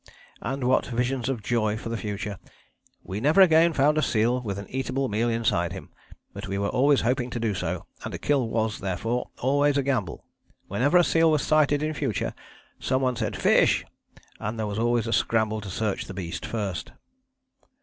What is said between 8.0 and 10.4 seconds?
and a kill was, therefore, always a gamble.